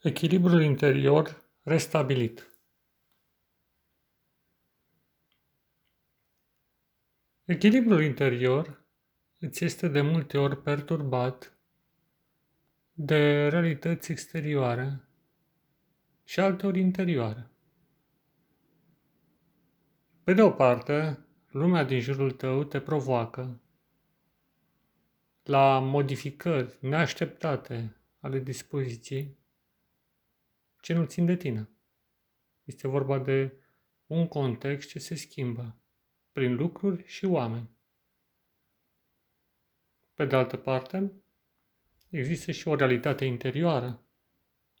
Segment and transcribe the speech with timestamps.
[0.00, 2.48] Echilibrul interior restabilit.
[7.44, 8.84] Echilibrul interior
[9.38, 11.58] îți este de multe ori perturbat
[12.92, 15.08] de realități exterioare
[16.24, 17.50] și alteori interioare.
[20.24, 23.60] Pe de o parte, lumea din jurul tău te provoacă
[25.42, 29.37] la modificări neașteptate ale dispoziției
[30.88, 31.70] ce nu țin de tine.
[32.64, 33.52] Este vorba de
[34.06, 35.76] un context ce se schimbă
[36.32, 37.70] prin lucruri și oameni.
[40.14, 41.12] Pe de altă parte,
[42.08, 44.02] există și o realitate interioară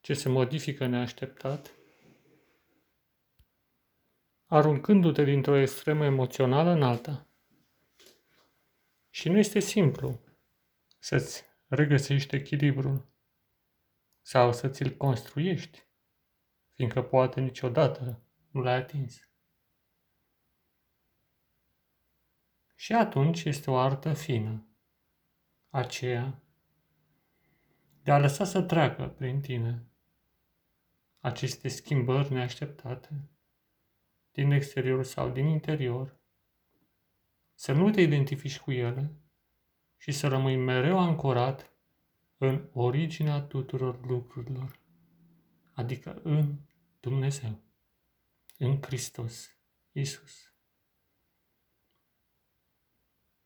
[0.00, 1.70] ce se modifică neașteptat,
[4.46, 7.26] aruncându-te dintr-o extremă emoțională în alta.
[9.10, 10.20] Și nu este simplu
[10.98, 13.06] să-ți regăsești echilibrul
[14.20, 15.90] sau să ți-l construiești,
[16.72, 19.30] fiindcă poate niciodată nu l-ai atins.
[22.74, 24.66] Și atunci este o artă fină,
[25.70, 26.42] aceea
[28.02, 29.86] de a lăsa să treacă prin tine
[31.20, 33.28] aceste schimbări neașteptate
[34.32, 36.16] din exterior sau din interior,
[37.54, 39.12] să nu te identifici cu ele
[39.96, 41.72] și să rămâi mereu ancorat
[42.38, 44.78] în originea tuturor lucrurilor,
[45.74, 46.58] adică în
[47.00, 47.60] Dumnezeu,
[48.58, 49.56] în Hristos,
[49.92, 50.54] Isus.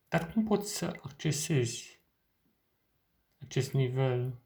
[0.09, 2.01] Dar cum poți să accesezi
[3.39, 4.41] acest nivel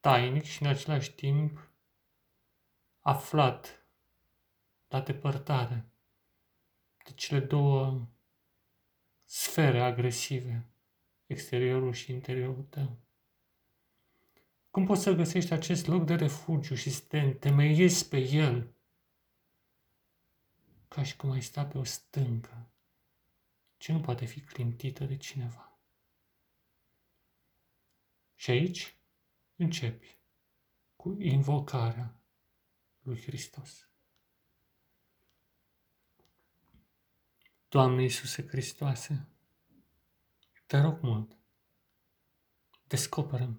[0.00, 1.70] tainic și în același timp
[3.00, 3.86] aflat
[4.88, 5.92] la depărtare
[7.04, 8.08] de cele două
[9.24, 10.66] sfere agresive
[11.26, 13.01] exteriorul și interiorul tău.
[14.72, 18.74] Cum poți să găsești acest loc de refugiu și să te întemeiezi pe el
[20.88, 22.70] ca și cum ai sta pe o stâncă
[23.76, 25.78] ce nu poate fi clintită de cineva.
[28.34, 28.96] Și aici
[29.56, 30.18] începi
[30.96, 32.20] cu invocarea
[33.02, 33.88] lui Hristos.
[37.68, 39.28] Doamne Iisuse Hristoase,
[40.66, 41.36] te rog mult,
[42.86, 43.56] descoperă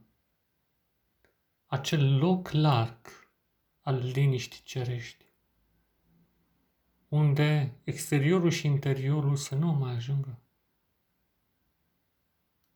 [1.73, 2.97] acel loc larg
[3.81, 5.25] al liniștii cerești,
[7.07, 10.39] unde exteriorul și interiorul să nu mai ajungă.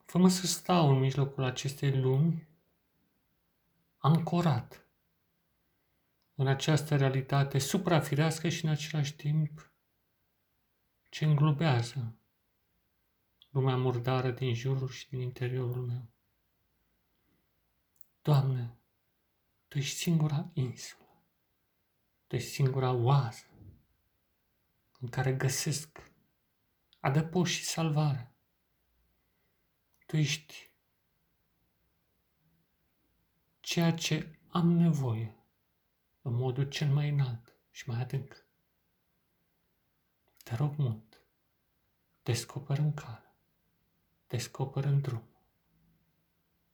[0.06, 2.48] Fă-mă să stau în mijlocul acestei lumi,
[3.98, 4.88] ancorat
[6.36, 9.72] în această realitate suprafirească și în același timp
[11.10, 12.16] ce înglobează
[13.50, 16.06] lumea murdară din jurul și din interiorul meu.
[18.22, 18.72] Doamne,
[19.68, 21.24] Tu ești singura insulă,
[22.28, 23.46] Tu ești singura oază
[25.00, 26.12] în care găsesc
[27.00, 28.32] adăpost și salvare.
[30.06, 30.72] Tu ești
[33.60, 35.36] ceea ce am nevoie
[36.22, 38.46] în modul cel mai înalt și mai adânc.
[40.44, 41.22] Te rog mult,
[42.24, 43.28] descoperă în cale
[44.28, 45.24] descoperă în drum.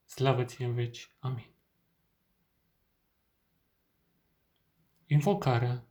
[0.06, 1.12] Slavă ție în veci.
[1.20, 1.53] Amin.
[5.14, 5.86] Invocarea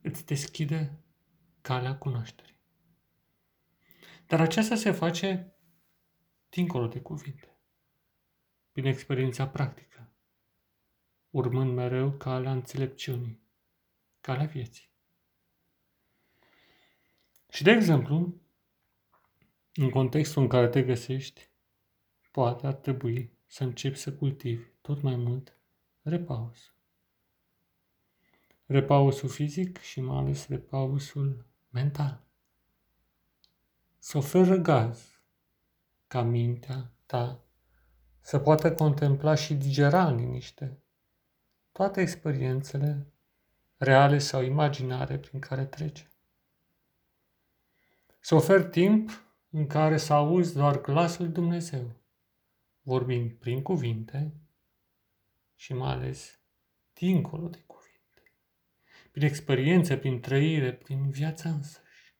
[0.00, 0.98] îți deschide
[1.60, 2.58] calea cunoașterii.
[4.26, 5.54] Dar aceasta se face
[6.48, 7.56] dincolo de cuvinte,
[8.72, 10.12] prin experiența practică,
[11.30, 13.40] urmând mereu calea înțelepciunii,
[14.20, 14.88] calea vieții.
[17.50, 18.40] Și de exemplu,
[19.74, 21.50] în contextul în care te găsești,
[22.30, 25.58] poate ar trebui să începi să cultivi tot mai mult
[26.02, 26.73] repausul.
[28.74, 32.26] Repausul fizic și mai ales repausul mental.
[33.98, 35.20] Să oferă gaz
[36.06, 37.44] ca mintea ta
[38.20, 40.82] să poată contempla și digera în liniște
[41.72, 43.12] toate experiențele
[43.76, 46.10] reale sau imaginare prin care trece.
[48.20, 49.10] Să oferi timp
[49.50, 51.90] în care să auzi doar glasul Dumnezeu,
[52.82, 54.32] vorbind prin cuvinte
[55.54, 56.38] și mai ales
[56.92, 57.83] dincolo de cuvinte,
[59.14, 62.14] prin experiență, prin trăire, prin viața însăși.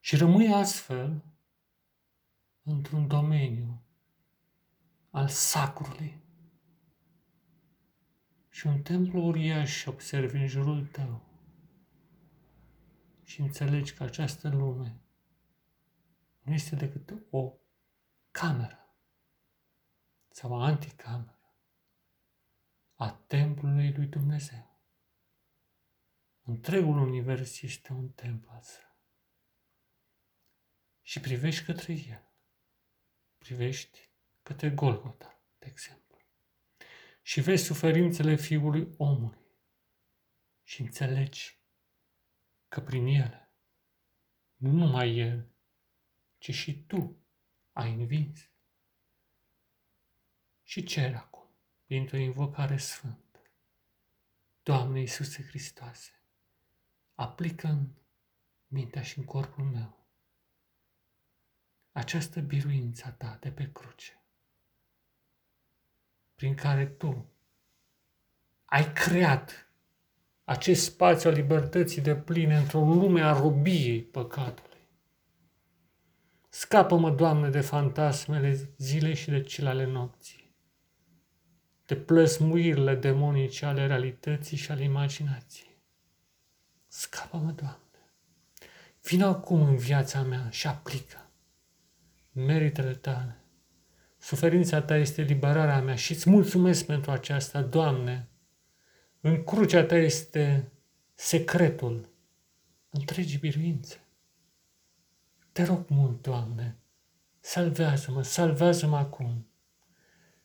[0.00, 1.24] Și rămâi astfel
[2.62, 3.82] într-un domeniu
[5.10, 6.22] al sacrului.
[8.48, 11.28] Și un templu uriaș observi în jurul tău
[13.22, 15.00] și înțelegi că această lume
[16.40, 17.52] nu este decât o
[18.30, 18.96] cameră
[20.28, 21.35] sau anticameră
[22.96, 24.80] a templului lui Dumnezeu.
[26.42, 28.96] Întregul univers este un templu al său.
[31.02, 32.30] Și privești către el.
[33.38, 34.10] Privești
[34.42, 36.20] către Golgota, de exemplu.
[37.22, 39.44] Și vezi suferințele fiului omului.
[40.62, 41.60] Și înțelegi
[42.68, 43.52] că prin ele,
[44.56, 45.50] nu numai el,
[46.38, 47.26] ci și tu
[47.72, 48.50] ai învins.
[50.62, 51.35] Și cer acum,
[51.86, 53.42] printr-o invocare sfântă,
[54.62, 56.10] Doamne Iisuse Hristoase,
[57.14, 57.88] aplică în
[58.66, 59.96] mintea și în corpul meu
[61.92, 64.22] această biruință a ta de pe cruce,
[66.34, 67.30] prin care tu
[68.64, 69.70] ai creat
[70.44, 74.88] acest spațiu al libertății de pline într-o lume a robiei păcatului.
[76.48, 80.45] Scapă-mă, Doamne, de fantasmele zilei și de cele ale nopții,
[81.86, 85.76] de plăsmuirile demonice ale realității și ale imaginației.
[86.88, 87.80] Scapă-mă, Doamne.
[89.02, 91.30] Vino acum în viața mea și aplică
[92.32, 93.40] meritele tale.
[94.18, 98.28] Suferința ta este liberarea mea și îți mulțumesc pentru aceasta, Doamne.
[99.20, 100.72] În crucea ta este
[101.14, 102.08] secretul
[102.90, 104.00] întregii biruințe.
[105.52, 106.76] Te rog mult, Doamne,
[107.40, 109.46] salvează-mă, salvează-mă acum.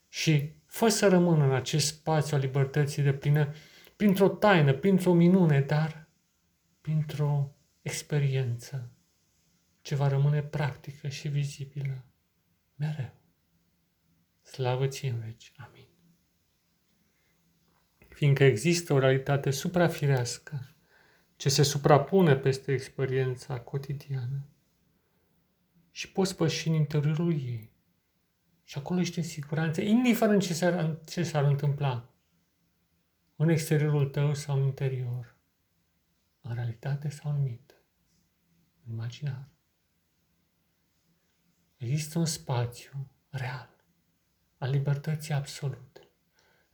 [0.08, 3.54] Și fă să rămân în acest spațiu al libertății de plină,
[3.96, 6.08] printr-o taină, printr-o minune, dar
[6.82, 8.92] printr-o experiență
[9.82, 12.06] ce va rămâne practică și vizibilă
[12.76, 13.14] mereu.
[14.42, 15.52] Slavă ție în veci.
[15.58, 15.88] Amin.
[18.08, 20.76] Fiindcă există o realitate suprafirească
[21.36, 24.46] ce se suprapune peste experiența cotidiană,
[25.92, 27.71] și poți păși în interiorul ei.
[28.72, 32.10] Și acolo ești în siguranță, indiferent ce s-ar, ce s-ar întâmpla
[33.36, 35.36] în exteriorul tău sau în interior,
[36.42, 37.74] în realitate sau în minte,
[38.86, 39.50] în imaginar.
[41.78, 43.76] Există un spațiu real
[44.58, 46.10] al libertății absolute,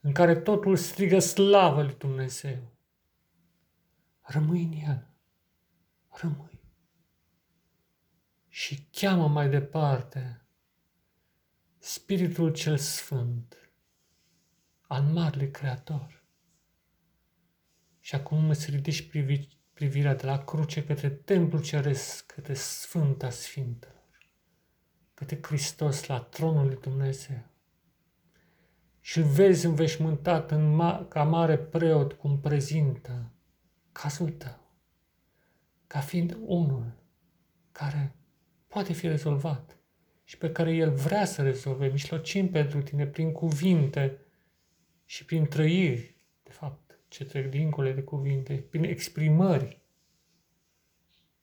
[0.00, 2.76] în care totul strigă slavă lui Dumnezeu.
[4.20, 5.10] Rămâi în el.
[6.10, 6.60] Rămâi
[8.48, 10.42] și cheamă mai departe
[11.80, 13.72] Spiritul cel Sfânt
[14.80, 16.24] al Marele Creator.
[18.00, 24.18] Și acum îți ridici privi, privirea de la cruce către Templul Ceresc, către Sfânta Sfintelor,
[25.14, 27.44] către Hristos la tronul lui Dumnezeu.
[29.00, 33.32] Și îl vezi înveșmântat în ma- ca mare preot cum prezintă
[33.92, 34.72] cazul tău,
[35.86, 36.92] ca fiind unul
[37.72, 38.14] care
[38.66, 39.77] poate fi rezolvat
[40.28, 41.86] și pe care El vrea să rezolve.
[41.86, 44.18] Mijlocim pentru tine prin cuvinte
[45.04, 49.80] și prin trăiri, de fapt, ce trec dincolo de cuvinte, prin exprimări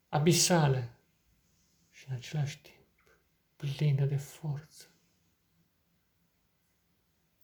[0.09, 0.89] abisale
[1.91, 3.17] și în același timp
[3.55, 4.85] pline de forță.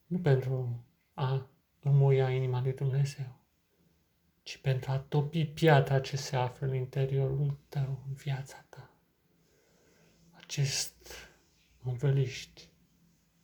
[0.05, 1.49] Nu pentru a
[1.79, 3.39] înmuia inima lui Dumnezeu,
[4.43, 8.91] ci pentru a topi piatra ce se află în interiorul tău, în viața ta
[10.51, 11.30] acest
[11.83, 12.69] învăliști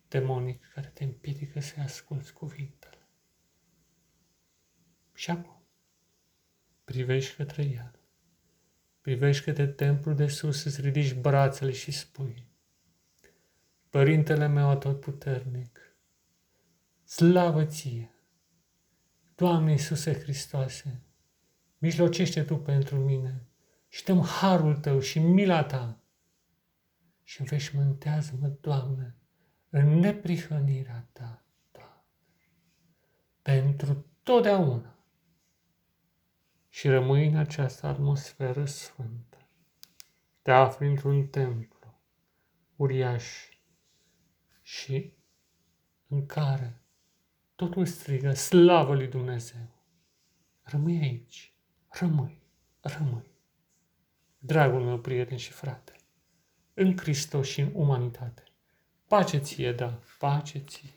[0.07, 3.07] demonic care te împiedică să asculți cuvintele.
[5.13, 5.63] Și acum,
[6.83, 7.99] privești către el.
[9.01, 12.47] Privești către templul de sus, îți ridici brațele și spui,
[13.89, 15.97] Părintele meu atotputernic,
[17.03, 18.11] slavă ție!
[19.35, 21.01] Doamne Iisuse Hristoase,
[21.77, 23.47] mijlocește Tu pentru mine
[23.87, 26.01] și dăm harul Tău și mila Ta
[27.27, 29.15] și veșmântează-mă, Doamne,
[29.69, 32.03] în neprihănirea Ta, Doamne,
[33.41, 34.95] pentru totdeauna.
[36.69, 39.49] Și rămâi în această atmosferă sfântă.
[40.41, 41.99] Te afli într-un templu
[42.75, 43.49] uriaș
[44.61, 45.13] și
[46.07, 46.81] în care
[47.55, 49.67] totul strigă slavă lui Dumnezeu.
[50.63, 51.53] Rămâi aici,
[51.89, 52.41] rămâi,
[52.81, 53.31] rămâi.
[54.37, 55.96] Dragul meu prieten și frate,
[56.79, 58.43] în Hristos și în umanitate.
[59.07, 60.96] Pace ție, da, pace ție.